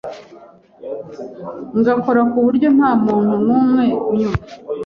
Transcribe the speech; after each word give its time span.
ngakora 1.79 2.21
kuburyo 2.31 2.67
nta 2.77 2.89
muntu 3.03 3.33
numwe 3.45 3.85
unyumva, 4.11 4.43